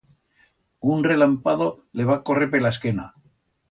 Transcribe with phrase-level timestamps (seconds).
[0.93, 1.69] Un relampado
[2.01, 3.11] le va correr per la esquena.